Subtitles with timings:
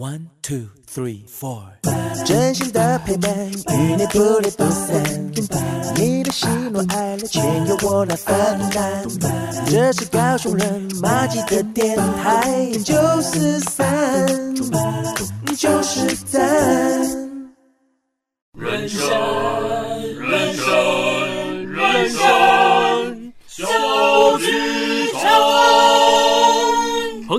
[0.00, 1.60] One two three four，
[2.24, 5.02] 真心的陪伴，与你不离不散。
[5.96, 8.34] 你的喜怒哀乐，全由我来分
[8.70, 9.04] 担。
[9.66, 14.54] 这是高雄人马吉的电台，九四三，
[15.56, 16.40] 九四三。
[18.56, 19.00] 人生，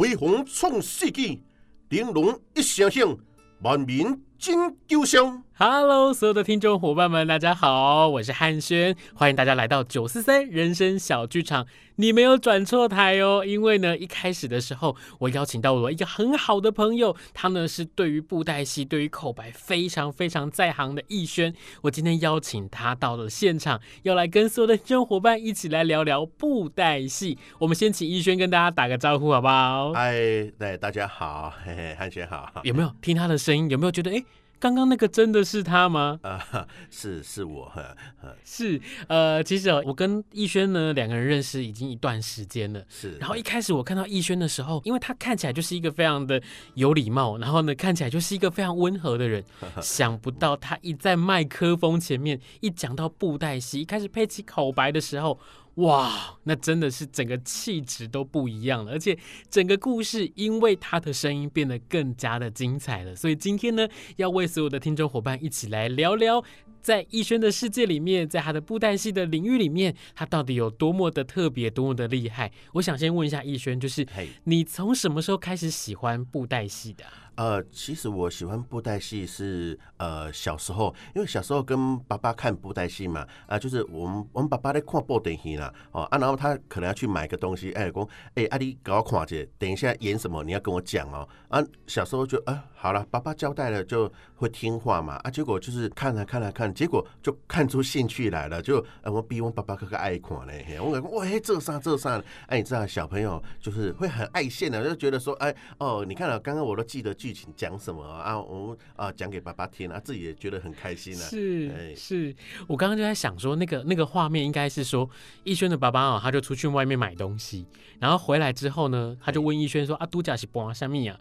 [0.00, 1.42] 辉煌创世纪，
[1.90, 3.14] 玲珑一声响，
[3.60, 5.44] 万民金鸠响。
[5.62, 11.66] Hello，所有的听众伙伴们，大家好，我是汉轩，欢迎大家来到九四三人生小剧场。
[11.96, 21.54] 你没有转错台哦，因为呢，一开始的时候，我邀请到我一个很好的朋友，他呢是对于布袋戏、对于口白非常非常在行的逸轩。
[21.82, 27.36] 我今天邀请他到了现场，要来跟所有的听众伙伴一起来聊聊布袋戏。
[27.58, 29.92] 我们先请逸轩跟大家打个招呼，好不好？
[29.92, 30.14] 嗨，
[30.58, 32.50] 对，大家好，嘿嘿，汉轩好。
[32.62, 33.68] 有没有听他的声音？
[33.68, 34.24] 有没有觉得哎？
[34.60, 36.20] 刚刚那个真的是他吗？
[36.22, 42.84] 啊、呃，是是我，呵 呵是呃，其实我跟逸轩呢两个人认识已经一段时间了。
[42.88, 46.40] 是，然后一开始我看到逸轩的时候，因为他看起来就是一个非常的
[46.74, 49.42] 有礼貌，然后呢看起来就是一个非常温和的人。
[49.80, 55.40] 想不到他一在麦克风前面一讲到布袋戏，一开始配起口白的时候。
[55.76, 59.16] 哇，那真的是整个气质都不一样了，而且
[59.48, 63.16] 整个故事因为他的声音变得更加的精彩了。
[63.16, 66.44] 所以今天呢，要为所有的听众伙伴一起来聊聊，
[66.82, 72.50] 在逸轩的世界里面，在他的布袋戏的领域里面，他到底有多么的特别，多么的厉害。
[72.74, 74.06] 我想先问一下逸轩，就是
[74.44, 77.04] 你从什么时候开始喜欢布袋戏的？
[77.36, 107.14] 呃，其实我喜欢布袋戏是呃小时候，因为小时候跟爸爸看布袋戏嘛，啊、就是我们我们爸爸在看布袋戏啦，哦啊，然后他可能要去买个东西，哎，讲哎阿弟给我看一下，等一下演什么你要跟我讲哦，啊，小时候就啊好了，爸爸交代了就会听话嘛，啊，结果就是看了看了看，结果就看出兴趣来了，就呃我比我爸爸更爱看嘞，我讲喂这啥这啥，哎，你知道小朋友就是会很爱现的，就觉得说哎哦，你看了刚刚我都记得。
[107.20, 108.40] 剧情讲什么啊？
[108.40, 111.20] 我们啊讲给爸爸听啊，自己也觉得很开心啊。
[111.20, 112.34] 是，哎、是
[112.66, 115.08] 我刚刚就在想说，那个那个画面应该是说，
[115.44, 117.66] 逸轩的爸爸啊，他就出去外面买东西，
[117.98, 121.20] 然后回来之后呢，他就问逸轩说：“啊，都假是播什么呀？”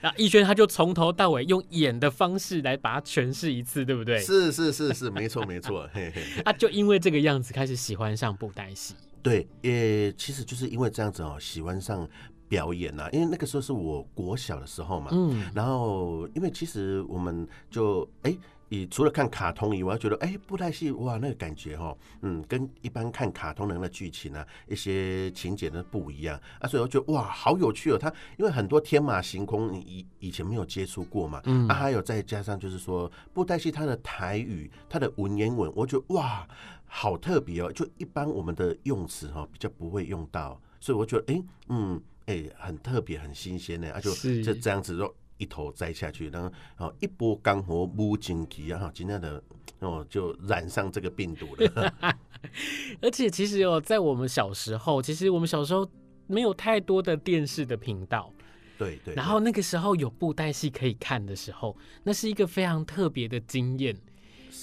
[0.00, 4.18] 然后逸轩他就从头到尾用演的方式来把它诠释一次，对不对？
[4.18, 5.88] 是是是是，没错没错。
[5.92, 8.96] 嘿嘿，他 就因为这个样子开始喜欢上布袋戏。
[9.22, 12.08] 对，也其实就是因为这样子哦，喜欢上。
[12.48, 18.36] 表演呐、啊，因为那个时候是我国小的时候嘛，嗯，然后因为其实我们就哎，
[18.68, 27.98] 你除了看卡通以外，觉得哎，布袋戏哇，那个感觉哈，嗯，跟一般看卡通人的剧情啊，一些情节呢不一样啊，所以我觉得哇，好有趣哦。
[27.98, 36.46] 它因为很多天马行空，你以以前没有接触过嘛，嗯，啊，还有再加上就是说布袋戏它的台语，它的文言文，我觉得哇，
[36.86, 42.00] 好特别哦，就一般我们的用词哈比较不会用到，所以我觉得哎，嗯。
[42.26, 49.42] 哎、欸，很特别，很新鲜的，啊，就就这样子，就一头栽下去，然后哦，一波刚火无荆棘啊，今天的
[49.78, 51.94] 哦就染上这个病毒了。
[53.00, 55.88] 而且其实哦，在我们小时候，其实我们小时候
[56.26, 58.32] 没有太多的电视的频道，
[58.78, 59.14] 对，对对。
[59.14, 63.96] 然后那个时候有布袋戏可以看的时候，那是一个非常特别的经验。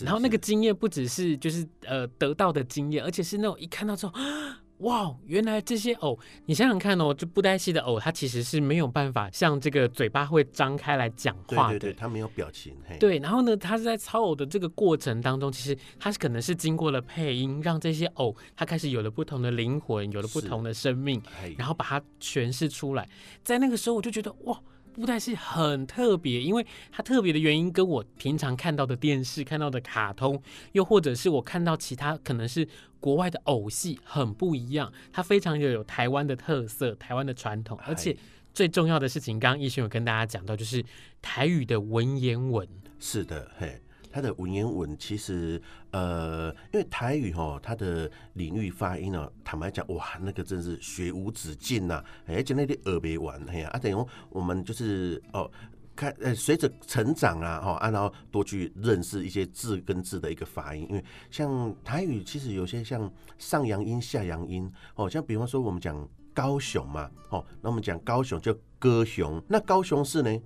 [0.02, 4.14] 然后那个经验不只是就是呃得到的经验，而且是那种一看到之后。
[4.84, 12.76] 哇，原来这些偶，你想想看哦，就布袋戏的偶，它其实是没有办法像这个嘴巴会张开来讲话的，对对对，它没有表情。
[12.88, 21.22] 嘿对，然后呢，它是在操偶的这个过程当中，其实它是可能是经过了配音，让这些偶它开始有了不同的灵魂，有了不同的生命，
[21.58, 23.08] 然后把它诠释出来。
[23.44, 24.60] 在那个时候，我就觉得哇。
[24.94, 30.42] 布袋戏很特别，因为它特别的原因跟我平常看到的电视、看到的卡通，
[30.74, 32.68] 又或者是我看到其他可能是
[33.00, 34.92] 国外的偶戏很不一样。
[35.12, 38.16] 它非常有有台湾的特色、台湾的传统，而且
[38.54, 40.84] 最重要的事情，刚刚逸轩有跟大家讲到，就是
[41.22, 42.68] 台语的文言文。
[43.00, 43.82] 是的，嘿。
[44.14, 55.50] 它的文言文其实，呃，因为台语哈，它的领域发音呢，坦白讲，哇，那个真是学无止境呐，而且那里耳没完，嘿呀，啊，等于我们就是哦，
[55.96, 70.40] 看，呃，随着成长啊，哈，然后多去认识一些字跟字的一个发音，因为像台语其实有些像上扬音、下扬音，哦，像比方说我们讲高雄嘛，哦，那我们讲高雄叫歌雄，那高雄市呢，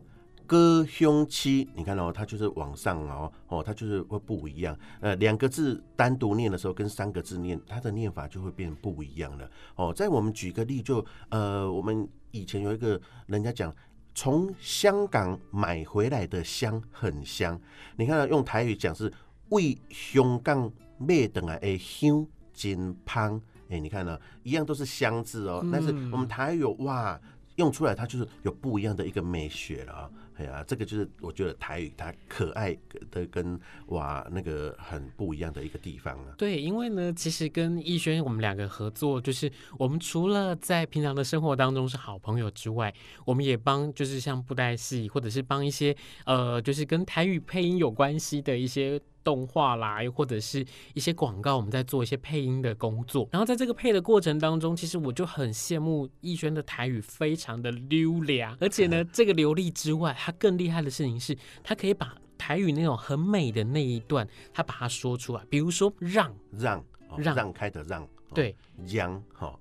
[0.47, 13.71] 高雄市，你看哦，它就是往上哦，哦，它就是会不一样，呃，两个字单独念的时候跟三个字念，它的念法就会变不一样了，哦，在我们举个例，就呃，我们以前有一个人家讲。
[14.19, 17.61] 从香港买回来的香很香，
[17.97, 19.13] 你看用台语讲是
[19.49, 23.39] 为香港买等来的香真香，
[23.69, 27.21] 哎，你看呢，一样都是香字哦，但是我们台语有哇。
[27.57, 30.11] 用出来，它就是有不一样的一个美学了啊！
[30.37, 32.77] 哎呀，这个就是我觉得台语它可爱
[33.11, 36.33] 的跟哇那个很不一样的一个地方啊。
[36.37, 42.93] 对，因为呢，其实跟逸轩我们两个合作，就是我们除了在平常的生活当中是好朋友之外，
[43.25, 45.95] 我们也帮就是像布袋戏或者是帮一些
[46.25, 49.01] 呃，就是跟台语配音有关系的一些。
[49.27, 53.27] 动画啦，或者是一些广告，我们在做一些配音的工作。
[53.29, 65.43] 然后在这个配的过程当中，其实我就很羡慕逸轩的台语非常的溜良，而且呢， 这个流利之外，他更厉害的事情是，他可以把台语那种很美的那一段，他把它说出来。
[65.49, 66.81] 比如说让让
[67.17, 68.55] 让让开的让，对，
[68.87, 69.59] 让好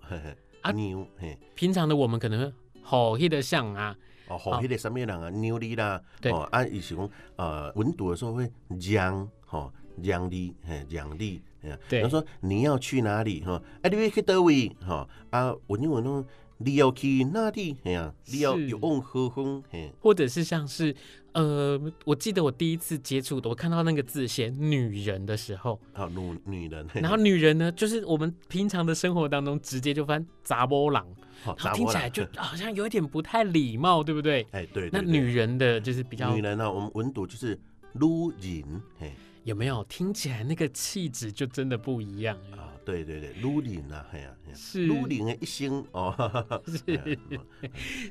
[0.61, 2.53] 啊 牛嘿，平常的我们可能
[2.83, 3.97] 好黑的像啊。
[4.29, 9.73] 哦，好，迄个什么人啊，牛力啦，哦，啊，伊是讲呃，温度的时候会让，吼，
[10.03, 11.41] 让利，嘿，让利，
[11.89, 16.23] 对，比如说你要去哪里，哈，哎，你要去德位，哈，啊，我因为侬
[16.59, 20.95] 你要去哪里，哎呀，你要有往何方，嘿，或者是像是。
[21.37, 31.03] 呃，我记得我第一次接触的，我看到那个字写“女人”的时候，啊，女女人，然后女人呢，就是我们平常的生活当中直接就翻“查某人”，
[31.45, 34.47] 好，听起来就好像有一点不太礼貌，对不对？
[34.53, 37.49] 哎，对，那女人的就是比较女人呢，我们文读就是
[37.93, 39.13] “女人”，嘿，
[39.47, 42.75] 有没有听起来那个气质就真的不一样啊？
[42.85, 47.17] 对对对，鲁林啊，哎呀，是鲁林的一生哦，是。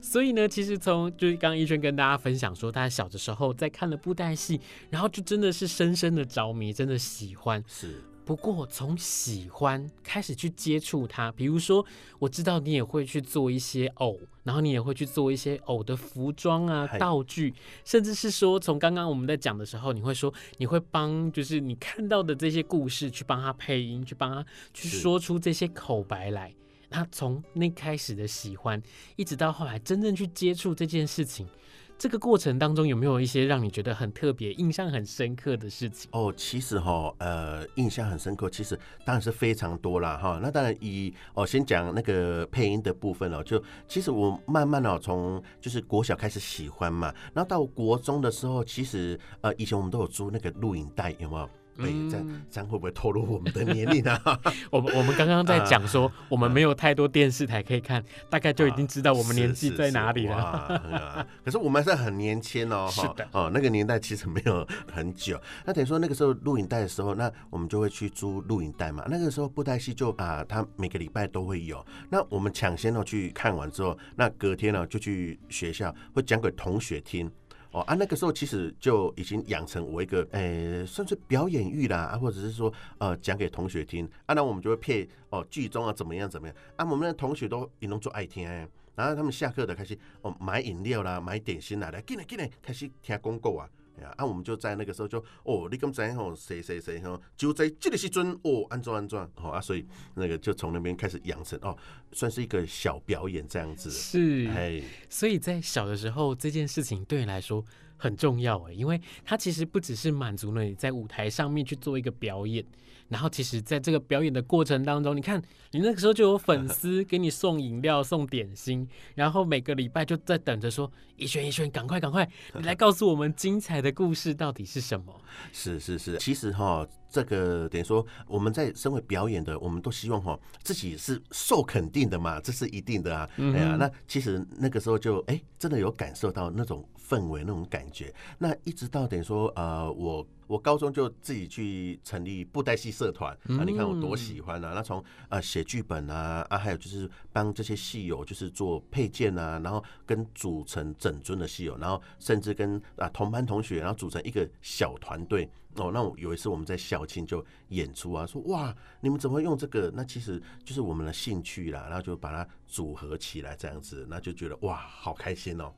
[0.01, 7.61] 所以呢，其实从就是刚刚一轩跟大家分享说，他小的时候在看了布袋戏，然后就真的是深深的着迷，真的喜欢。
[7.67, 8.01] 是。
[8.25, 11.86] 不过从喜欢开始去接触它，比如说
[12.18, 24.44] 我知道你也会去做一些偶，然后你也会去做一些偶的服装啊、道具，甚至是说从刚刚我们在讲的时候，你会说你会帮就是你看到的这些故事去帮他配音，去帮他
[24.74, 26.51] 去说出这些口白来。
[26.89, 28.81] 那从那开始的喜欢，
[29.16, 31.48] 一直到后来真正去接触这件事情。
[31.97, 36.09] 这个过程当中有没有一些让你觉得很特别、印象很深刻的事情？
[36.12, 40.18] 哦，其实哈，呃，印象很深刻，其实当然是非常多啦。
[40.18, 40.38] 哈。
[40.44, 51.50] 那当然以哦，先讲那个配音的部分哦，就其实我慢慢哦，从就是国小开始喜欢嘛，然后到国中的时候，其实呃，以前我们都有租那个录影带，有没有？
[51.77, 54.18] 对，这样这样会不会透露我们的年龄呢？
[54.72, 61.27] 我们我们刚刚在讲说，我们没有太多电视台可以看，大概就已经知道我们年纪在哪里了。
[61.44, 65.39] 可是我们还是很年轻哦， 是的，哦，那个年代其实没有很久。
[65.66, 69.04] 那等于说那个时候录影带的时候，那我们就会去租录影带嘛。
[69.10, 71.86] 那个时候布袋戏就啊，他每个礼拜都会有。
[72.10, 77.30] 那我们抢先哦去看完之后，那隔天呢就去学校会讲给同学听。
[77.75, 88.48] 哦啊，那个时候其实就已经养成我一个，诶、算是表演欲啦，啊，或者是说，呃，讲给同学听，啊，那我们就会配哦剧中啊怎么样怎么样，啊，我们的同学都也能做爱听，
[88.96, 93.70] 然后他们下课的开始哦买饮料啦，买点心啦，来进来进来开始听广告啊。
[94.03, 99.85] 啊，我们就在那个时候就哦，你刚才吼谁谁谁吼，就在这个时阵哦，安装安装，好啊，所以
[100.15, 101.77] 那个就从那边开始养成哦，
[102.11, 103.89] 算是一个小表演这样子。
[103.89, 107.63] 是，哎，所以在小的时候这件事情对你来说
[107.97, 112.65] 很重要哎，因为它其实不只是满足了你在舞台上面去做一个表演。
[113.07, 115.39] 然后，其实，在这个表演的过程当中，你看，
[115.71, 125.13] 你那个时候就有粉丝给你送饮料、送点心，然后每个礼拜就在等着说：“一轩，一轩，赶快，赶快， 你来告诉我们精彩的故事到底是什么？”
[125.53, 133.29] 是是是，其实哈，这个等于说我们在身为表演的，我们都希望哈自己是受肯定的嘛，这是一定的啊。
[133.38, 138.12] 哎呀，那其实那个时候就哎，真的有感受到那种氛围、那种感觉。
[138.39, 140.25] 那一直到等于说呃我。
[140.47, 143.63] 我高中就自己去成立布袋戏社团啊！
[143.65, 144.73] 你看我多喜欢啊！
[144.75, 155.91] 那从呃写剧本啊啊，还有就是帮这些戏友就是做配件啊，然后跟组成整尊的戏友，然后甚至跟啊同班同学，然后组成一个小团队哦。
[155.93, 159.91] 那我有一次我们在校庆就演出啊，说哇，你们怎么会用这个？
[159.95, 165.73] 那其实就是我们的兴趣啦，然后就把它组合起来这样子，那就觉得哇，好开心哦。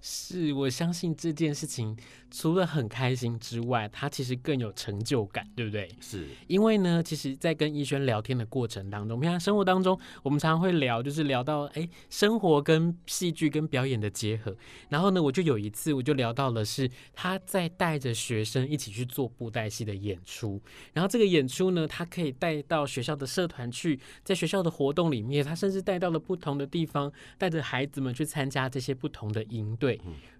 [0.00, 1.96] 是我相信这件事情
[2.30, 5.88] 除了很开心之外，他其实更有成就感，对不对？
[6.00, 14.56] 是因为呢，其实，在跟伊萱聊天的过程当中，平常生活当中，我们常常会聊，就是聊到哎，生活跟戏剧跟表演的结合。
[14.88, 20.60] 然后呢，我就有一次，我就聊到了是他在带着学生一起去做布袋戏的演出。
[20.92, 29.89] 然后这个演出呢，他可以带到学校的社团去，在学校的活动里面，他甚至带到了不同的地方，带着孩子们去参加这些不同的营队。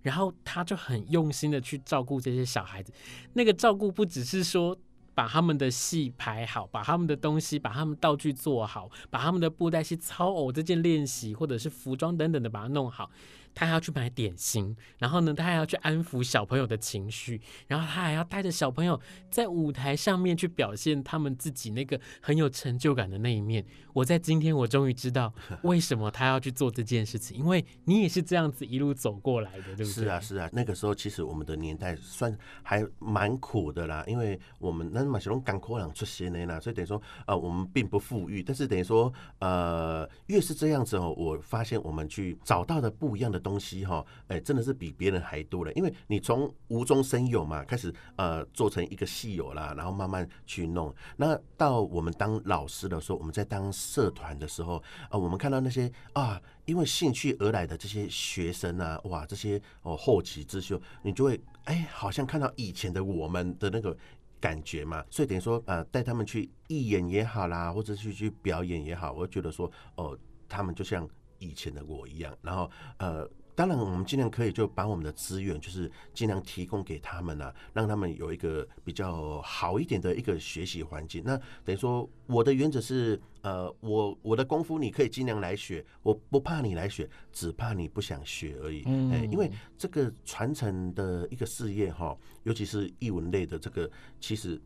[0.02, 2.92] 然后他就很用心的去照顾这些小孩子，
[3.35, 4.76] 那个照顾不只是说
[5.14, 13.11] 把他们的戏排好，把他们的东西，把他们道具做好，把他们的布袋戏操偶这件练习，或者是服装等等的把它弄好。
[13.54, 18.99] 他还要去买点心，然后呢，他还要去安抚小朋友的情绪，然后他还要带着小朋友
[19.30, 23.64] 在舞台上面去表现他们自己那个很有成就感的那一面。
[23.92, 29.85] 我在今天，我终于知道为什么他要去做这件事情，因为你也是这样子一路走过来的，对不对？
[29.85, 30.49] 是啊，是啊。
[30.52, 43.39] 那个时候其实我们的年代算还蛮苦的啦，因为我们那马小龙港口朗出现的啦，所以等于说呃，我们并不富裕，但是等于说呃，越是这样子哦，我发现我们去找到的不一样的。
[43.40, 45.73] 东西哈，哎，真的是比别人还多了。
[45.73, 50.94] 因为你从无中生有嘛，开始呃做成一个戏友啦，然后慢慢去弄。
[51.16, 63.97] 那到我们当老师的时候，我们在当社团的时候啊、我们看到那些啊，因为兴趣而来的这些学生啊，哇，这些哦后起之秀，你就会哎，好像看到以前的我们的那个
[64.40, 65.04] 感觉嘛。
[65.11, 70.16] 所以等于说呃，带他们去义演也好啦，或者去去表演也好，我觉得说哦，
[70.49, 71.09] 他们就像
[71.40, 72.32] 以前的我一样。
[72.40, 73.28] 然后呃。
[73.52, 81.23] 当然，我们尽量可以就把我们的资源，就是尽量提供给他们啊，让他们有一个比较好一点的一个学习环境。
[81.26, 88.82] 那等于说，我的原则是，呃，我我的功夫你可以尽量来学，我不怕你来学，只怕你不想学而已。
[88.87, 94.59] 嗯，因为这个传承的一个事业哈，尤其是艺文类的这个，其实，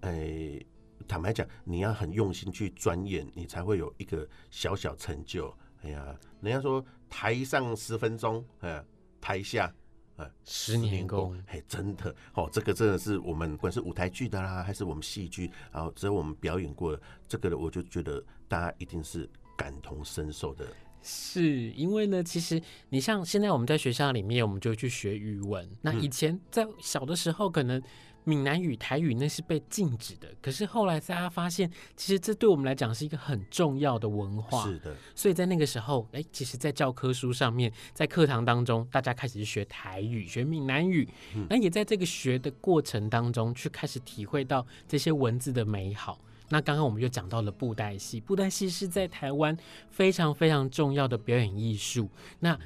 [0.00, 0.62] 哎，
[1.08, 5.56] 坦白讲，你要很用心去钻研，你才会有一个小小成就。
[5.82, 6.84] 哎呀，人家说。
[7.14, 8.82] 台上十分钟，呃，
[9.20, 9.70] 台下，
[10.16, 16.98] 呃，十年功，哎，真的，哦，这个真的是我们，不管是舞台剧的啦，还是我们戏剧，然后只有我们表演过
[17.28, 20.66] 这个的，我就觉得大家一定是感同身受的。
[21.02, 22.58] 是因为呢，其实
[22.88, 27.78] 你像现在我们在学校里面，我们就去学语文，那以前在小的时候可能。
[28.24, 34.64] 闽南语、台语那是被禁止的，可是后来大家发现，其实这对我们来讲是一个很重要的文化。
[34.64, 41.08] 是的，所以在那个时候，哎，其实，在教科书上面，在课堂当中，大家开始学台语、学闽南语，
[41.48, 46.18] 那也在这个学的过程当中，去开始体会到这些文字的美好。
[46.48, 49.56] 那刚刚我们就讲到了布袋戏，布袋戏是在台湾
[49.90, 52.08] 非常非常重要的表演艺术。
[52.40, 52.58] 那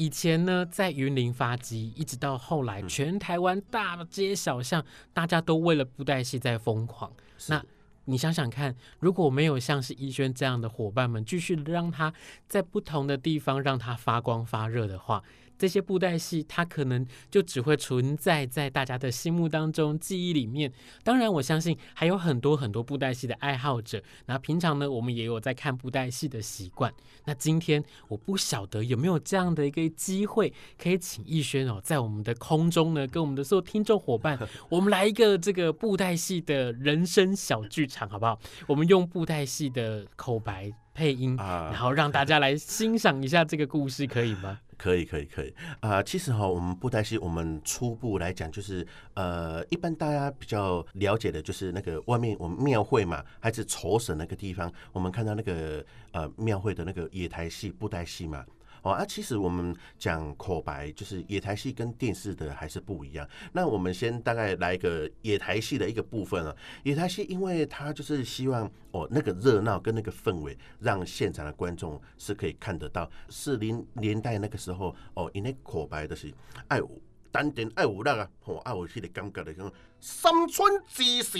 [0.00, 7.12] 以前呢，在云林发迹，一直到后来，全台湾大街小巷，大家都为了布袋戏在疯狂。
[7.48, 7.62] 那
[8.06, 12.10] 你想想看，如果没有像是一轩这样的伙伴们，继续让他
[12.48, 15.22] 在不同的地方让他发光发热的话，
[15.60, 20.72] 这些布袋戏，它可能就只会存在在大家的心目当中、记忆里面。
[21.04, 24.02] 当然，我相信还有很多很多布袋戏的爱好者。
[24.24, 26.90] 那平常呢，我们也有在看布袋戏的习惯。
[27.26, 34.38] 那今天我不晓得有没有这样的一个机会，可以请逸轩哦，在我们的空中呢，跟我们的所有听众伙伴，
[34.70, 38.40] 我们来一个这个布袋戏的人生小剧场，好不好？
[38.66, 44.58] 我们用布袋戏的口白配音，然后让大家来欣赏一下这个故事，可以吗？
[44.76, 58.44] 可以可以可以啊、呃，其实哈，我们布袋戏，我们初步来讲就是，呃，一般大家比较了解的就是那个外面我们庙会嘛，还是酬神那个地方，我们看到那个呃庙会的那个野台戏、布袋戏嘛。
[58.82, 63.28] 哦啊，其实我们讲口白，就是野台戏跟电视的还是不一样。
[63.52, 66.56] 那我们先大概来一个野台戏的一个部分啊。
[66.82, 73.10] 野台戏，因为它就是希望哦，那个热闹跟那个氛围，让现场的观众是可以看得到。
[73.28, 76.32] 四零年代那个时候哦，因为口白的是
[76.68, 76.90] 爱有
[77.30, 79.70] 丹田爱有那啊，哦，爱有迄个感觉的，像
[80.00, 81.38] 三春之时，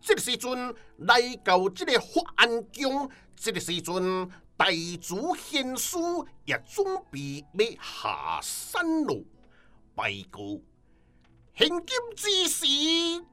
[0.00, 4.30] 这个时阵来到这个发安宫，这个时阵。
[4.62, 4.68] 大
[5.00, 9.26] 祖贤叔也准备要下山路
[9.92, 10.40] 拜告。
[11.52, 12.64] 现今之时，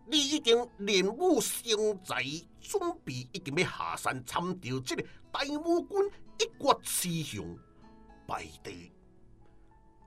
[0.07, 2.23] 你已经练武成才，
[2.59, 7.55] 准备已经要下山参照这个大武军一国雌雄
[8.25, 8.91] 拜地。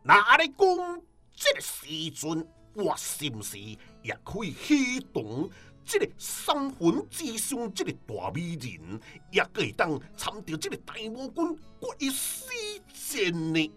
[0.03, 1.03] 那你讲
[1.37, 3.57] 这个时阵，我是不是
[4.03, 5.49] 也可以启动？
[5.85, 12.47] 这个三魂之兄，这个大美人，也可以当参照这个大魔君决一死
[12.93, 13.71] 战呢。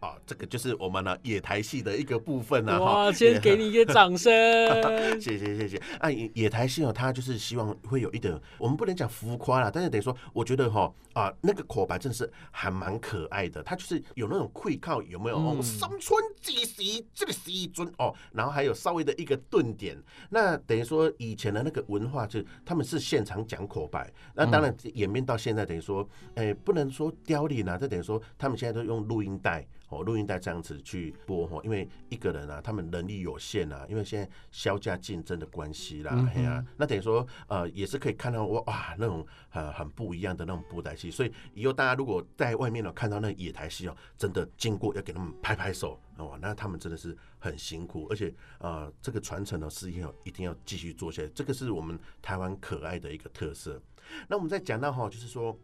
[0.00, 2.82] 啊，这个就是我们呢野台戏的一个部分呢。
[2.82, 4.32] 哇，先给你一个掌声，
[5.20, 5.76] 谢谢谢谢。
[5.98, 15.36] 啊，野台戏哦，它就是希望会有一点，我们不能讲浮夸啦，但是等于说，我觉得哈啊，那个口白真是还蛮可爱的，它就是有那种愧靠，有没有？
[15.36, 19.96] 哦，三寸金丝这个西尊哦，然后还有稍微的一个顿点，
[20.30, 29.66] 那等于说以前的那个文化，就他们是现场讲口白，那当然演变到现在，等于说，哎，不能说凋零啊，这等于说他们现在都用录音带。
[29.90, 53.82] 哦，录音带这样子去播哈，因为一个人啊，他们能力有限啊，因为现在削价竞争的关系啦，哎呀、嗯啊，那等于说呃，也是可以看到哇哇那种很很不一样的那种布袋戏，所以以后大家如果在外面呢看到那野台戏哦，真的经过要给他们拍拍手哦，那他们真的是很辛苦，而且呃，这个传承的事业一定要继续做下来，这个是我们台湾可爱的一个特色。
[54.28, 55.58] 那我们再讲到哈，就是说。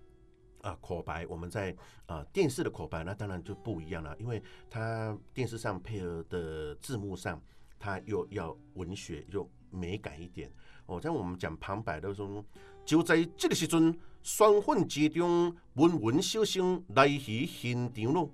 [0.66, 1.74] 啊，口白我们在
[2.06, 7.40] 啊电视的口白，那当然就不一样了，因为它电视上配合的字幕上，
[7.78, 10.50] 它又要文学又美感一点
[10.86, 11.00] 哦。
[11.00, 12.44] 像我们讲旁白的时候，
[12.84, 18.28] 就在这个时阵，双粉之中，温文小生来去现场咯，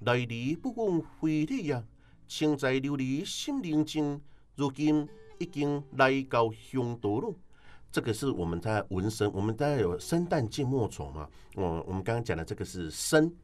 [0.00, 1.84] 来日不枉费力呀，
[2.26, 4.20] 情在流离心宁静，
[4.56, 5.08] 如今
[5.38, 7.36] 已经来到乡土咯。
[7.90, 11.28] 这个是我们在文生，我们大家有生旦净末丑嘛？
[11.54, 13.34] 哦，我们刚刚讲的这个是生，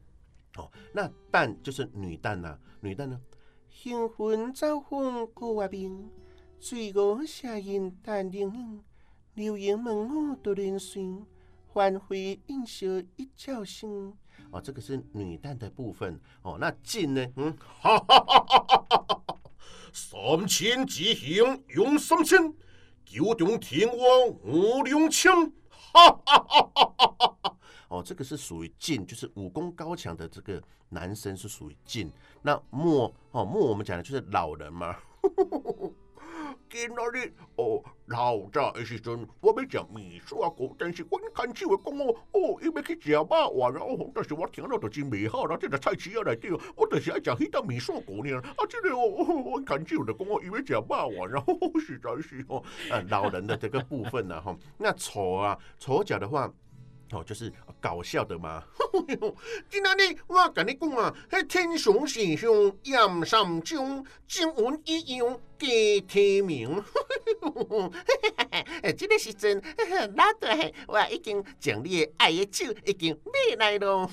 [0.55, 3.19] 哦，那旦就是女旦呐，女旦呢？
[3.69, 6.09] 新婚早婚过外宾，
[6.59, 8.83] 水果下阴淡定，
[9.33, 11.25] 流莺门后多人寻，
[11.67, 14.13] 欢会应笑一觉醒。
[14.51, 16.19] 哦，这个是女旦的部分。
[16.43, 17.27] 哦，那晋呢？
[17.35, 19.37] 嗯，哈哈哈哈哈哈！
[19.91, 22.53] 三千之行用三千。
[23.05, 27.57] 九重天王五两枪，哈哈哈哈哈哈！
[27.87, 32.11] 哦，这个是属于劲，就是武功高强的这个男生是属于劲。
[32.41, 34.97] 那莫哦莫，我们讲的就是老人嘛。
[36.69, 48.35] 今仔日哦，老早的时阵，我要食面线糊，但是我看手会讲哦，哦，伊要去食肉丸，然后但是我听了就真袂好，然后这个菜市仔内底，我就是爱食迄道面线糊呢。
[48.39, 56.51] 啊，这个哦，我看手就讲哦，伊要食肉丸，然后实在是哦，呃，老人的这个部分呢，哈，那丑啊，丑角的话。
[57.11, 58.63] 哦，就是搞笑的嘛。
[59.69, 66.83] 今仔日我跟你讲啊，迄天上圣上严三将，金文一样加提名。
[68.49, 69.61] 哎，这个时阵，
[70.15, 70.55] 老大，
[70.87, 74.09] 我已经将你的爱的酒已经买来了。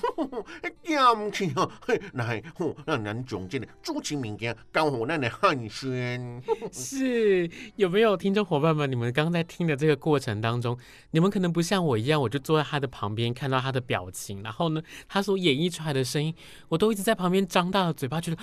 [0.83, 1.69] 严去哦，
[2.13, 2.43] 来，
[2.85, 6.41] 让咱将这个主情物件交互咱的寒暄。
[6.71, 8.89] 是，有没有听众伙伴们？
[8.89, 10.77] 你们刚刚在听的这个过程当中，
[11.11, 16.33] 你们可能不像我一样，我就坐在他的旁边看到他的表情，然后呢，他所演绎出来的声音，
[16.69, 18.37] 我都一直在旁边张大了嘴巴，觉得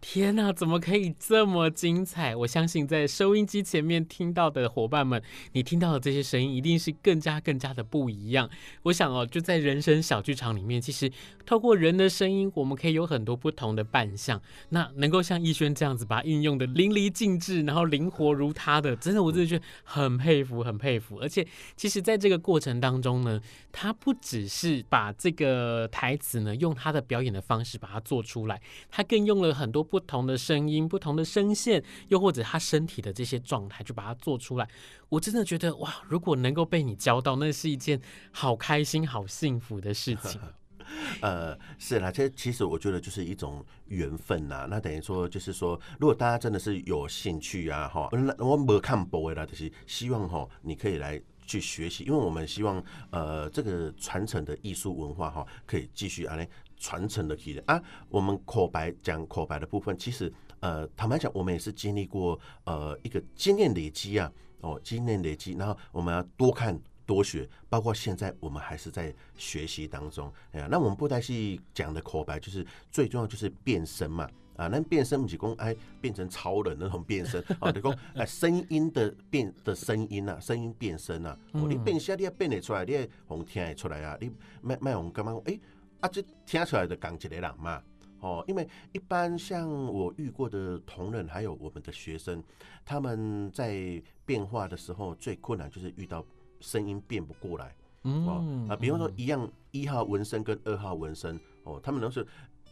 [0.00, 2.36] 天哪，怎么可以这么精彩？
[2.36, 8.50] 我相信在收音机前面听到的伙伴们，你听到的这些声音一定是更加更加的不一样。
[8.82, 11.10] 我想哦，就在人生小剧场里面，其实
[11.46, 14.38] 透过人的声音，我们可以有很多不同的扮相。
[14.68, 21.18] 那能够像逸轩这样子把它运用的淋漓尽致，然后灵活如他的，真的我真的觉得很佩服，很佩服。
[21.22, 23.40] 而且，其实在这个过程当中呢，
[23.72, 23.86] 他。
[23.86, 34.68] 他不只是把这个台词呢，用他的表演的方式把它做出来，他更用了很多不同的声音、不同的声线，又或者他身体的这些状态，就把它做出来。
[35.08, 38.00] 我真的觉得哇，如果能够被你教到，那是一件
[38.32, 40.40] 好开心、好幸福的事情。
[41.20, 44.66] 呃，是啦，这其实我觉得就是一种缘分呐。
[44.70, 51.20] 那等于说，就是说，如果大家真的是有兴趣啊，哈，我没看播的啦，就是希望哈，你可以来。
[51.48, 56.36] 去学习，因为我们希望，呃，这个传承的艺术文化哈，可以继续啊
[56.76, 57.80] 传承的起来啊。
[58.08, 60.28] 我们口白讲口白的部分，其实
[60.60, 70.32] 呃，坦白讲，我们也是经历过呃一个经验累积啊，哦，经验累积，然后我们要多看多学，包括现在我们还是在学习当中。
[70.52, 74.28] 哎呀，那我们布袋戏讲的口白，就是最重要就是变声嘛。
[74.56, 85.38] 啊，那变声不是讲哎，变成超人那种变声哦，就讲哎，声音的变的声音啊，声音变声啊，你变声你要变得出来，你要红听得出来啊，你卖卖红干嘛？
[85.44, 85.60] 哎，
[86.00, 87.82] 啊，这听出来的讲一个人嘛，
[88.20, 92.42] 哦，因为一般像我遇过的同仁，还有我们的学生，
[92.84, 96.24] 他们在变化的时候最困难就是遇到
[96.60, 102.26] 声音变不过来，哦，啊，比方说一样一号文声跟二号文声，哦，他们都是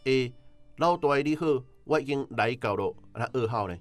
[0.05, 0.31] 哎，
[0.77, 1.45] 老大你好。
[1.85, 3.77] 我已经来搞了，那二号呢？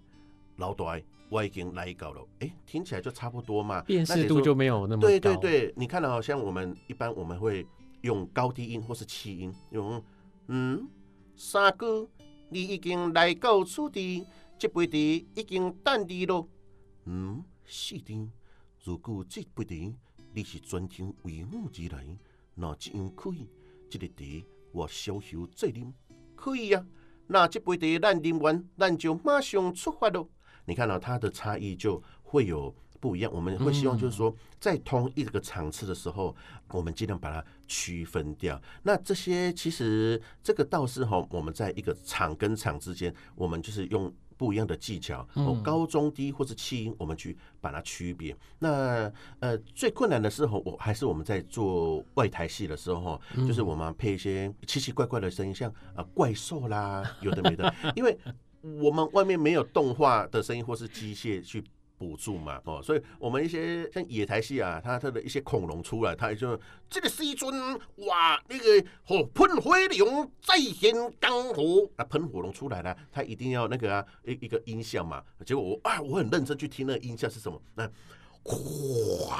[0.56, 1.00] 老大，
[1.30, 2.20] 我已经来搞了。
[2.40, 5.08] 哎、欸，听起来就差不多嘛，辨识度就没有那么高。
[5.08, 7.66] 对对对，你看到好像我们一般我们会
[8.02, 10.04] 用高低音或是气音，用
[10.48, 10.86] 嗯，
[11.36, 12.08] 三哥，
[12.48, 14.26] 你已经来到此地，
[14.58, 14.96] 这杯茶
[15.34, 16.48] 已经等你咯。
[17.04, 18.30] 嗯，是的。
[18.82, 19.96] 如果这杯茶
[20.32, 22.18] 你是专程为我而来，
[22.54, 23.48] 那这样可以。
[23.90, 25.92] 这个茶我小小再啉，
[26.34, 26.86] 可以、啊。
[27.26, 30.28] 那这杯茶咱啉完，咱就马上出发喽。
[30.66, 33.30] 你看到、它的差异就会有不一样。
[33.30, 36.34] 我们会希望就是说，在同一个场次的时候，
[36.70, 38.58] 我们尽量把它区分掉。
[38.82, 44.10] 那这些其实这个倒是哈，我们在一个场跟场之间，我们就是用。
[44.36, 48.36] 不一样的技巧，哦，高中低或是气音，我们去把它区别。
[48.58, 58.18] 那呃，最困难的时候，我还是我们在做外台戏的时候，就是我们配一些奇奇怪怪的声音，像啊怪兽啦，有的没的，因为
[58.82, 61.62] 我们外面没有动画的声音或是机械去。
[61.96, 66.58] 补助嘛，哦，所以我们一些像野台戏啊，它它的一些恐龙出来，它就
[66.90, 67.50] 这个时阵
[68.06, 77.88] 哇，那个火喷火龙再现江湖，啊喷火龙出来了，它一定要那个啊一一个音效嘛，结果我啊我很认真去听那个音效是什么，那
[78.42, 79.38] 哗。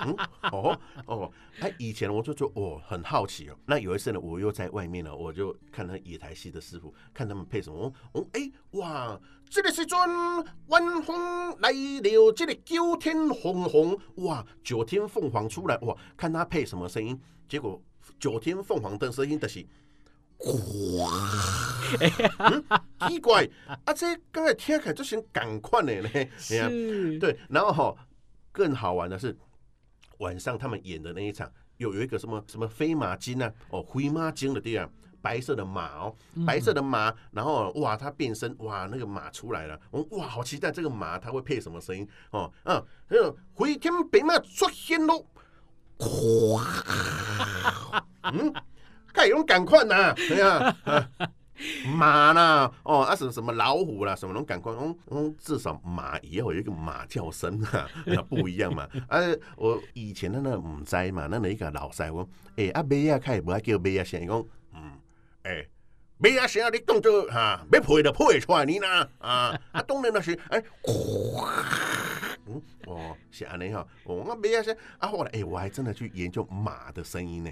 [0.00, 0.14] 嗯，
[0.52, 3.56] 哦哦，哎，以前我就说哦，很好奇哦。
[3.66, 7.92] 那有一次呢，我又在外面呢，我就看那野台戏的师傅，看他们配什么。
[8.12, 9.98] 哦，哎、欸，哇，这个时阵
[10.68, 17.20] 晚风来了，这个九天凤凰，哇，九天凤凰出来，哇，看他配什么声音。
[17.48, 17.82] 结果
[18.20, 19.66] 九天凤凰的声音的、就是，
[20.98, 21.10] 哇，
[22.38, 22.64] 嗯，
[23.08, 23.48] 奇怪，
[23.84, 26.08] 啊，这刚才听起来就是赶快的呢。
[26.38, 28.06] 是，对，然后哈，
[28.52, 29.36] 更好玩的是。
[30.18, 36.14] 晚上他们演的那一场，有有一个什么什么飞马精啊，哦，灰马精的地方，白色的马哦，
[36.46, 45.24] 白色的马，然后哇，它变身，哇，那个马出来了，我哇，好期待这个马它会配什么声音哦，嗯，那个回天白马出现喽，
[45.98, 46.64] 哗，
[48.32, 48.52] 嗯，
[49.12, 50.76] 盖勇赶快呐，对呀。
[51.96, 58.88] 马啦，哦，啊是什么老虎啦，什么能赶快，嗯嗯，至少马也要有一个马叫声啊，那不一样嘛。
[59.08, 59.18] 啊，
[59.56, 62.16] 我以前的那唔知嘛，那那一个老师讲，
[62.56, 64.44] 哎、欸，啊马啊，开不爱叫马啊声，讲，
[64.74, 64.92] 嗯，
[65.42, 65.68] 哎、欸，
[66.18, 70.62] 马啊声，你动作哈，要配就配出来你呐，啊，啊，当然那是，哎、
[72.46, 77.50] 嗯，哦，是安尼哈，哦，啊马啊声，啊后来，哎、我还真的去研究马的声音呢。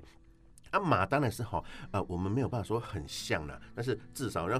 [0.77, 4.59] 啊，马当然是好，呃，我们没有办法说很像啦，但是至少让，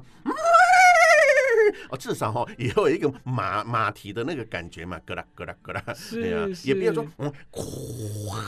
[1.91, 8.41] 哦，至少哈也有一个马马蹄的那个感觉嘛，咯啦咯啦咯啦，对呀，也不要说嗯，哗。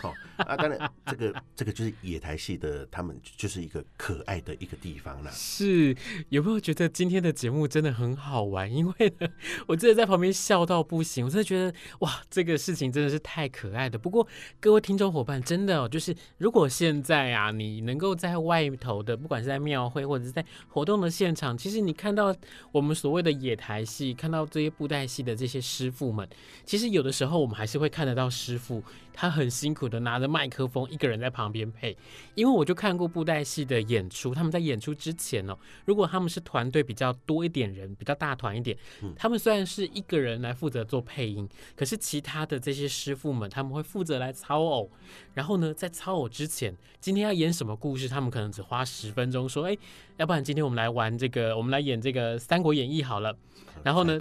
[0.00, 0.12] 好
[0.46, 5.30] 啊，当然，这个这个就是野台戏的，他们就是一个可爱的一个地方了。
[5.30, 5.94] 是，
[6.30, 8.72] 有没有觉得今天的节目真的很好玩？
[8.72, 9.28] 因为呢，
[9.66, 13.98] 我真的在旁边笑到不行，我真的觉得哇，这个事情真的是太可爱的。
[13.98, 14.26] 不过
[14.60, 22.34] 各位听众伙伴，真的哦，就是如果现在啊，你能够在外头的，不管是在庙会或者是在活动的现场，其实你看到
[22.72, 26.26] 我们所谓的野台戏，看到这些布袋戏的这些师傅们，
[26.64, 29.90] 其实有的时候我们还是会看得到师傅他很辛苦。
[29.90, 31.96] 的拿着麦克风，一个人在旁边配。
[32.34, 38.76] 因为我就看过布袋戏的演出，他们在演出之前哦，如果他们是团队比较多一点人，比较大团一点，
[39.16, 44.90] 他们虽然是一个人来负责做配音，可是其他的这些师傅们他们会负责来操偶。
[45.34, 49.76] 然后呢，在操偶之前，今天要演什么故事，他们可能只花十分钟说，哎，
[50.16, 53.36] 要不然今天我们来玩这个，我们来演这个《三国演义》好了。
[53.82, 54.20] 然后呢，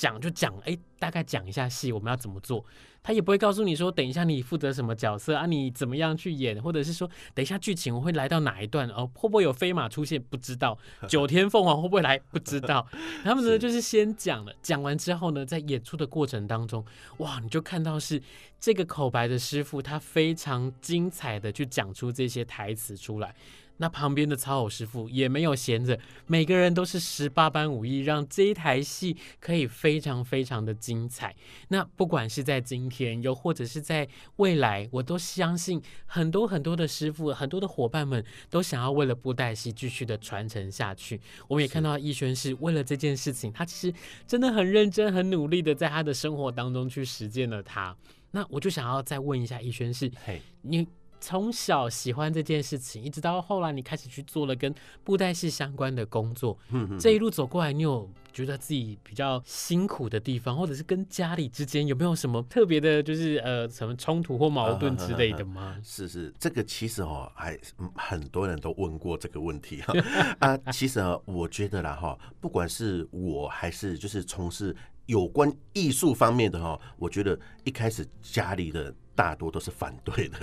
[0.00, 2.64] 讲就讲，哎，大概讲一下戏，我们要怎么做。
[3.02, 5.44] 他也不会告诉你说，等一下你负责什么角色啊？
[5.44, 6.58] 你怎么样去演？
[6.62, 8.88] 或者是说，等一下剧情我会来到哪一段？
[8.88, 10.22] 哦，会不会有飞马出现？
[10.22, 10.78] 不知道。
[11.06, 12.18] 九天凤凰会不会来？
[12.18, 12.86] 不知道。
[13.22, 16.82] 他们呢，就是先讲了，讲完之后呢，在演出的过程当中，
[17.18, 18.22] 哇，你就看到是
[18.58, 23.34] 这个口白的师傅，他非常精彩的去讲出这些台词出来。
[23.80, 31.34] 那旁边的操偶师傅也没有闲着，每个人都是十八般武艺，让这一台戏可以非常非常的精彩。
[31.68, 41.18] 那不管是在今天，又或者是在未来，我都相信很多很多的师傅，很多的伙伴们都想要为了布袋戏继续的传承下去。
[41.48, 43.94] 我们也看到逸轩是为了这件事情，他其实
[44.26, 47.96] 真的很认真、很努力的在他的生活当中去实践了他。
[48.32, 50.86] 那我就想要再问一下逸轩是，嘿，你。
[51.20, 65.76] 从小喜欢这件事情，一直到后来你开始去做了跟布袋戏相关的工作，嗯这一路走过来，你有觉得自己比较辛苦的地方，或者是跟家里之间有没有什么特别的，就是呃什么冲突或矛盾之类的吗？
[65.84, 67.58] 是是，这个其实哦，还
[67.94, 69.92] 很多人都问过这个问题哈
[70.40, 74.74] 啊，其实啊，我觉得啦哈，不管是我还是就是从事
[75.06, 78.94] 有关艺术方面的哈，我觉得一开始家里的。
[79.14, 80.38] 大多都是反对的，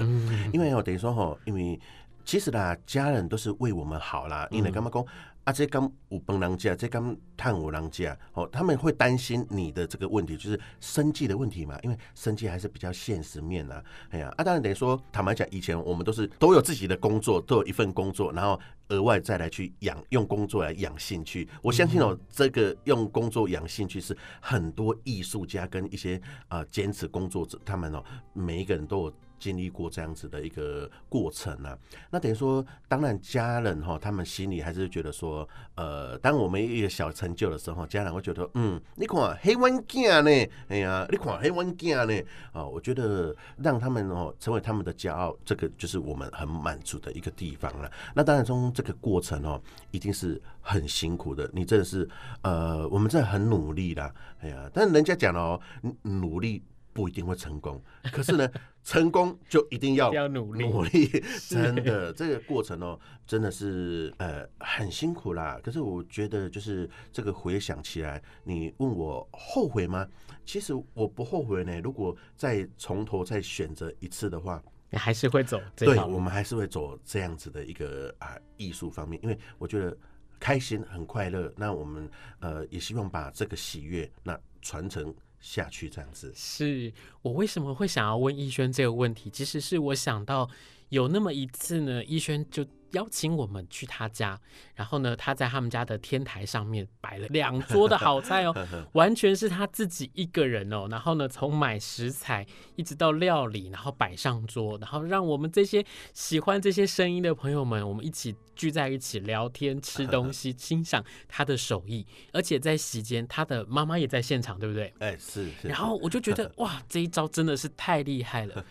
[0.54, 1.80] 因为哦，等于说哈，因为
[2.24, 4.48] 其实啦，家人都是为我们好啦。
[4.52, 5.04] 因为干嘛讲？
[5.46, 11.80] 啊，这刚五本人家，这刚探五人家哦，他们会担心你的这个问题，就是生计的问题嘛。
[11.84, 13.82] 因为生计还是比较现实面呐。
[14.10, 21.48] 哎呀，啊，当然等于说，坦白讲，以前我们都是都有自己的工作，都有一份工作，然后额外再来去养，用工作来养兴趣。
[21.62, 29.14] 我相信哦，这个用工作养兴趣是很多艺术家跟一些啊坚持工作者，他们哦，每一个人都有。
[29.40, 31.78] 经历过这样子的一个过程啊，
[32.10, 47.92] 那等于说，当然家人哈，他们心里还是觉得说，呃，当我们一个小成就的时候，家人会觉得，嗯，你看黑湾囝呢，哎呀，你看黑湾囝呢，啊，我觉得让他们哦成为他们的骄傲，这个就是我们很满足的一个地方了。
[48.16, 49.60] 那当然从这个过程哦，
[49.90, 52.08] 一定是很辛苦的，你真的是，
[52.44, 55.60] 呃，我们真的很努力啦，哎呀，但是人家讲哦，
[56.04, 56.64] 努力。
[56.94, 57.80] 不一定会成功，
[58.12, 58.50] 可是呢，
[58.84, 61.08] 成功就一定要要努力，努力，
[61.48, 65.60] 真的这个过程哦，真的是呃很辛苦啦。
[65.64, 70.08] 可是我觉得，就是这个回想起来，你问我后悔吗？
[70.44, 71.80] 其实我不后悔呢。
[71.82, 75.62] 如果再从头再选择一次的话，你还是会走。
[75.76, 79.98] 对，我们还是会走这样子的一个啊艺术方面，因为我觉得
[80.40, 81.54] 开心很快乐。
[81.56, 85.14] 那我们呃也希望把这个喜悦那传承。
[85.40, 86.92] 下去这样子，是
[87.28, 89.30] 我为什么会想要问逸轩这个问题？
[89.30, 90.50] 其实是我想到
[90.90, 94.40] 有那么一次呢，逸轩就邀请我们去他家，
[94.74, 100.88] 然后呢，他在他们家的天台上面摆了两桌的好菜哦， 完全是他自己一个人哦。
[100.90, 112.08] 然后呢，从买食材一直到料理，然后摆上桌，然后让我们这些喜欢这些声音的朋友们，我们一起聚在一起聊天、吃东西、 欣赏他的手艺。
[112.32, 114.94] 而且在席间，他的妈妈也在现场，对不对？
[115.00, 115.52] 哎，是。
[115.62, 115.68] 是。
[115.68, 118.66] 然后我就觉得 哇，这一真的是太厉害了。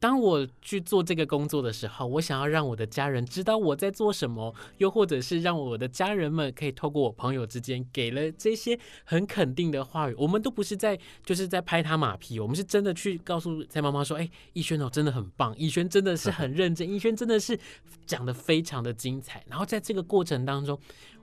[0.00, 10.14] 当我去做这个工作的时候，我想要让我的家人知道我在做什么，又或者是让我的家人们可以透过我朋友之间给了这些很肯定的话语。
[10.16, 17.58] 我们都不是在就是在拍他马屁，我们是真的去告诉蔡妈妈说：“哎，逸轩哦，真的很棒，逸轩真的是很认真，逸轩真的是
[18.06, 20.78] 讲得非常的精彩。”然后在这个过程当中，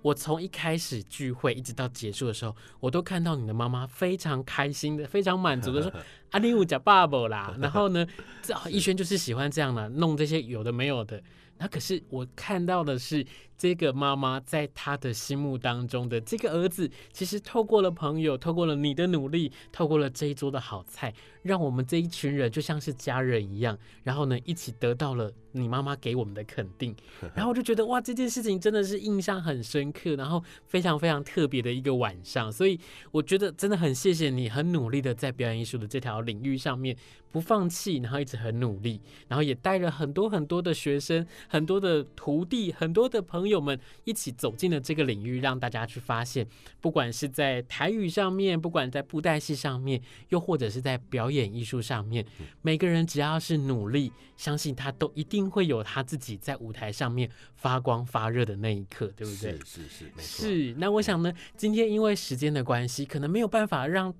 [0.05, 5.91] 我从一开始聚会一直到结束的时候，我都看到你的妈妈非常开心的、非常满足的说。
[6.29, 8.05] 阿里乌加爸爸啦，然后呢，
[8.43, 11.19] 这 逸轩就是喜欢这样的，弄这些有的没有的。
[11.57, 13.25] 那可是我看到的是，
[13.57, 21.13] 这个妈妈在她的心目当中的这个儿子，其实透过了朋友，透过了你的努力，透过了这一桌的好菜，
[21.43, 26.95] 让我们这一群人就像是家人一样，然后呢，一起得到了你妈妈给我们的肯定。
[27.33, 32.51] 然后我就觉得哇，这件事情真的是印象很深刻，然后非常非常特别的一个晚上。
[32.51, 32.79] 所以
[33.11, 36.95] 我觉得真的很谢谢你，很努力的在表演艺术的这条领域上面
[37.31, 41.25] 不放弃，然后一直很努力，然后也带了很多很多的学生。
[41.47, 46.47] 很多的徒弟，很多的朋友们一起走进了这个领域，让大家去发现，
[46.81, 52.25] 不管是在台语上面，不管在布袋戏上面，又或者是在表演艺术上面，
[52.61, 59.51] 每个人只要是努力，相信他都一定会有他自己在舞台上面发光发热的那一刻，对不对？
[59.59, 60.47] 是是是，没错。
[60.47, 60.73] 是。
[60.77, 64.13] 那我想呢，今天因为时间的关系，可能没有办法让。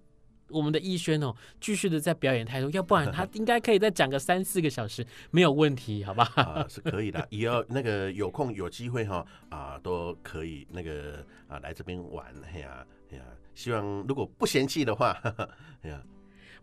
[0.49, 6.23] 我们的逸轩哦，继续的在表演态度，要不然他 应该可以再讲个三四个小时，没有问题，好吧？
[6.35, 15.17] 啊，是可以的， 以后那个有空有机会哈啊，都可以那个啊来这边玩，嘿呀嘿呀，希望如果不嫌弃的话，
[15.83, 16.01] 哎呀。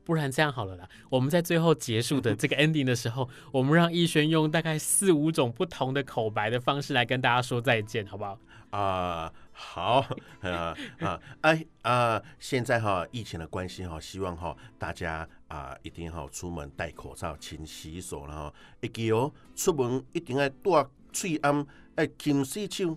[0.04, 8.36] 不然这样好了啦，我们在最后结束的这个 ending 的时候，我们让逸轩用大概四五种不同的口白的方式来跟大家说再见，好不好？
[8.70, 10.04] 啊、呃，好，
[10.40, 22.96] 啊 啊，哎啊，现在哈疫情的关系哈，希望哈大家啊一定要出门戴口罩、勤洗手，然后一记哦，出门一定要戴嘴安，哎，勤洗手，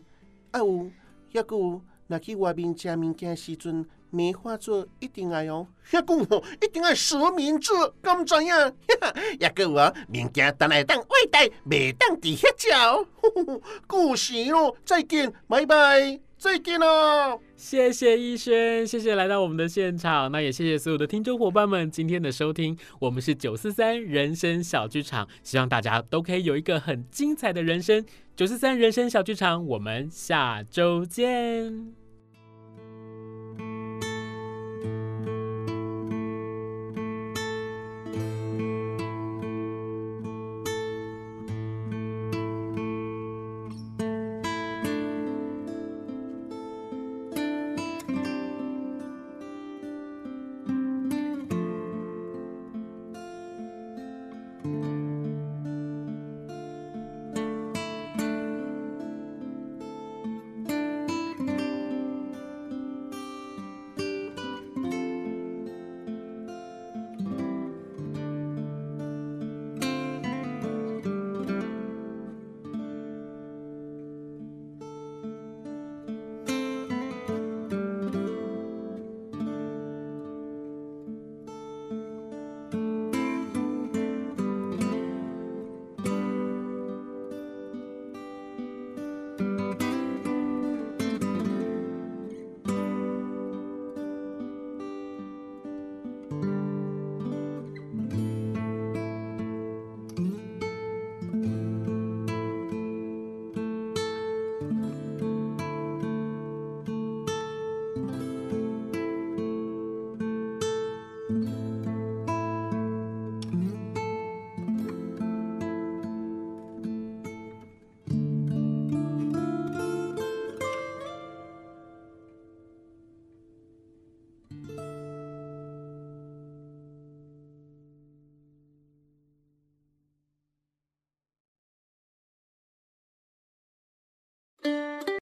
[0.51, 0.89] 啊有，
[1.33, 3.87] 还有，那去外面吃物件时阵。
[4.11, 5.67] 没话做，一定爱哦。
[5.91, 8.73] 阿公哦，一定爱实名制，咁怎样？
[9.41, 13.05] 阿哥我明天等来等外带，未当地歇脚。
[13.85, 17.39] 故事哦，再见，拜拜，再见哦。
[17.55, 20.31] 谢谢逸轩，谢谢来到我们的现场。
[20.31, 22.77] 那也谢谢所有的听众伙伴们今天的收听。
[22.99, 28.05] 我们是九四三人生小剧场，希望大家都可以有一个很精彩的人生。
[28.35, 32.04] 九四三人生小剧场，我们下周见。